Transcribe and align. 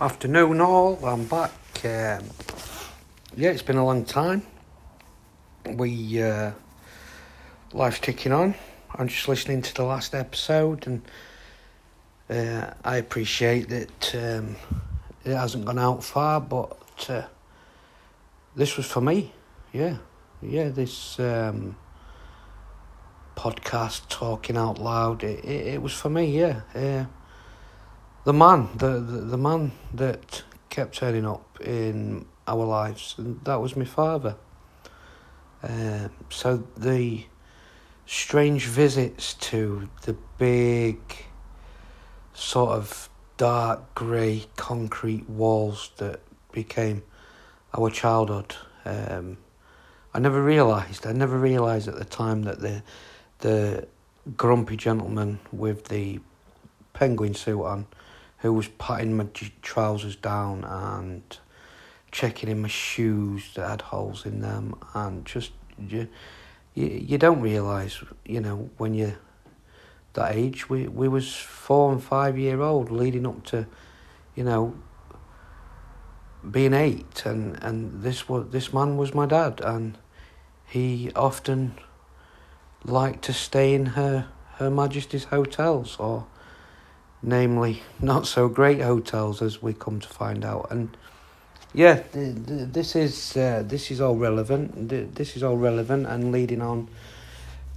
Afternoon, 0.00 0.60
all. 0.60 0.98
I'm 1.06 1.24
back. 1.26 1.52
Um, 1.84 2.24
yeah, 3.36 3.50
it's 3.50 3.62
been 3.62 3.76
a 3.76 3.84
long 3.84 4.04
time. 4.04 4.42
We 5.70 6.20
uh, 6.20 6.50
life's 7.72 8.00
ticking 8.00 8.32
on. 8.32 8.56
I'm 8.92 9.06
just 9.06 9.28
listening 9.28 9.62
to 9.62 9.72
the 9.72 9.84
last 9.84 10.12
episode, 10.12 10.88
and 10.88 11.02
uh, 12.28 12.74
I 12.84 12.96
appreciate 12.96 13.68
that 13.68 14.14
um, 14.16 14.56
it 15.24 15.36
hasn't 15.36 15.64
gone 15.64 15.78
out 15.78 16.02
far, 16.02 16.40
but 16.40 16.76
uh, 17.08 17.22
this 18.56 18.76
was 18.76 18.86
for 18.86 19.00
me. 19.00 19.32
Yeah, 19.72 19.98
yeah. 20.42 20.70
This 20.70 21.20
um, 21.20 21.76
podcast, 23.36 24.08
talking 24.08 24.56
out 24.56 24.80
loud, 24.80 25.22
it, 25.22 25.44
it, 25.44 25.66
it 25.74 25.82
was 25.82 25.92
for 25.92 26.10
me. 26.10 26.36
Yeah, 26.36 26.62
yeah. 26.74 27.06
The 28.24 28.32
man, 28.32 28.70
the, 28.76 29.00
the, 29.00 29.20
the 29.20 29.36
man 29.36 29.72
that 29.92 30.44
kept 30.70 30.94
turning 30.96 31.26
up 31.26 31.60
in 31.60 32.24
our 32.48 32.64
lives, 32.64 33.16
and 33.18 33.38
that 33.44 33.56
was 33.56 33.76
my 33.76 33.84
father. 33.84 34.36
Um, 35.62 36.10
so 36.30 36.66
the 36.74 37.26
strange 38.06 38.64
visits 38.64 39.34
to 39.34 39.90
the 40.02 40.16
big, 40.38 40.98
sort 42.32 42.70
of 42.70 43.10
dark 43.36 43.94
grey 43.94 44.46
concrete 44.56 45.28
walls 45.28 45.90
that 45.98 46.20
became 46.50 47.02
our 47.76 47.90
childhood. 47.90 48.56
Um, 48.86 49.36
I 50.14 50.18
never 50.18 50.42
realised. 50.42 51.06
I 51.06 51.12
never 51.12 51.38
realised 51.38 51.88
at 51.88 51.96
the 51.98 52.06
time 52.06 52.44
that 52.44 52.60
the 52.60 52.82
the 53.40 53.86
grumpy 54.38 54.78
gentleman 54.78 55.40
with 55.52 55.88
the 55.88 56.20
penguin 56.94 57.34
suit 57.34 57.62
on 57.62 57.86
who 58.38 58.52
was 58.52 58.68
patting 58.68 59.16
my 59.16 59.26
trousers 59.62 60.16
down 60.16 60.64
and 60.64 61.38
checking 62.12 62.48
in 62.48 62.62
my 62.62 62.68
shoes 62.68 63.52
that 63.54 63.68
had 63.68 63.80
holes 63.80 64.24
in 64.24 64.40
them 64.40 64.74
and 64.94 65.24
just 65.24 65.50
you 65.88 66.08
you, 66.74 66.86
you 66.86 67.18
don't 67.18 67.40
realize 67.40 68.02
you 68.24 68.40
know 68.40 68.70
when 68.76 68.94
you're 68.94 69.16
that 70.12 70.34
age 70.34 70.68
we 70.68 70.86
we 70.86 71.08
was 71.08 71.34
four 71.34 71.92
and 71.92 72.02
five 72.02 72.38
year 72.38 72.60
old 72.60 72.90
leading 72.90 73.26
up 73.26 73.44
to 73.44 73.66
you 74.36 74.44
know 74.44 74.74
being 76.48 76.74
eight 76.74 77.24
and 77.24 77.60
and 77.62 78.02
this 78.02 78.28
was 78.28 78.48
this 78.50 78.72
man 78.72 78.96
was 78.96 79.14
my 79.14 79.26
dad 79.26 79.60
and 79.62 79.98
he 80.66 81.10
often 81.16 81.74
liked 82.84 83.24
to 83.24 83.32
stay 83.32 83.74
in 83.74 83.86
her 83.86 84.28
her 84.56 84.70
majesty's 84.70 85.24
hotels 85.24 85.96
or 85.98 86.26
namely 87.24 87.82
not 88.00 88.26
so 88.26 88.48
great 88.48 88.80
hotels 88.80 89.40
as 89.42 89.62
we 89.62 89.72
come 89.72 90.00
to 90.00 90.08
find 90.08 90.44
out. 90.44 90.68
And 90.70 90.96
yeah, 91.72 92.02
this 92.12 92.94
is 92.94 93.36
uh, 93.36 93.62
this 93.66 93.90
is 93.90 94.00
all 94.00 94.16
relevant. 94.16 94.88
This 95.14 95.36
is 95.36 95.42
all 95.42 95.56
relevant 95.56 96.06
and 96.06 96.30
leading 96.30 96.62
on 96.62 96.88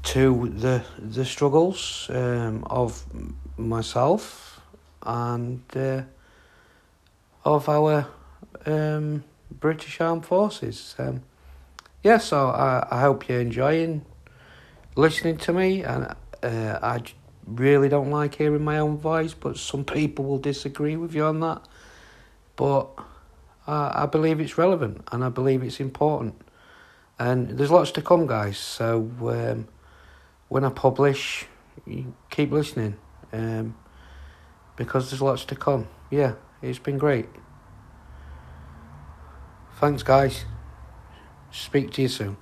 to 0.04 0.50
the 0.50 0.84
the 1.00 1.26
struggles 1.26 2.10
um, 2.14 2.64
of 2.70 3.04
myself 3.58 4.62
and 5.02 5.64
uh, 5.76 6.02
of 7.44 7.70
our 7.70 8.08
um, 8.66 9.24
British 9.50 10.02
Armed 10.02 10.26
Forces. 10.26 10.96
Um, 11.00 11.24
yeah, 12.04 12.20
so 12.20 12.50
I, 12.50 12.88
I 12.92 13.02
hope 13.02 13.28
you're 13.28 13.42
enjoying 13.42 14.06
listening 14.96 15.38
to 15.38 15.54
me, 15.54 15.84
and 15.84 16.14
uh, 16.44 16.80
I 16.82 17.02
really 17.48 17.90
don't 17.90 18.12
like 18.12 18.36
hearing 18.36 18.64
my 18.64 18.80
own 18.80 18.98
voice, 18.98 19.34
but 19.34 19.58
some 19.58 19.86
people 19.86 20.26
will 20.26 20.38
disagree 20.38 20.98
with 20.98 21.16
you 21.16 21.24
on 21.24 21.40
that. 21.40 21.62
But 22.56 22.90
I, 23.66 24.04
I 24.04 24.06
believe 24.06 24.40
it's 24.40 24.58
relevant 24.58 25.08
and 25.12 25.24
I 25.24 25.30
believe 25.30 25.64
it's 25.64 25.80
important. 25.80 26.36
And 27.20 27.58
there's 27.58 27.72
lots 27.72 27.92
to 27.92 28.02
come, 28.02 28.28
guys. 28.28 28.58
So 28.58 29.10
um, 29.22 29.68
when 30.50 30.64
I 30.64 30.70
publish, 30.70 31.46
keep 32.30 32.52
listening 32.52 32.98
um, 33.34 33.76
because 34.76 35.10
there's 35.10 35.22
lots 35.22 35.46
to 35.46 35.56
come. 35.56 35.88
Yeah, 36.12 36.34
it's 36.62 36.80
been 36.80 36.98
great. 36.98 37.28
Thanks, 39.80 40.04
guys. 40.04 40.46
Speak 41.52 41.92
to 41.94 42.02
you 42.02 42.08
soon. 42.08 42.38